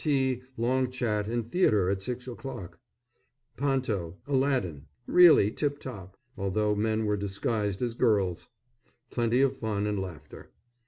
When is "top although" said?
5.77-6.73